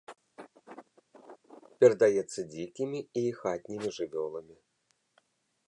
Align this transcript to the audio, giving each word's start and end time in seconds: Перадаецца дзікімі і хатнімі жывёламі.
Перадаецца 1.83 2.39
дзікімі 2.53 2.99
і 3.21 3.25
хатнімі 3.43 3.89
жывёламі. 3.99 4.55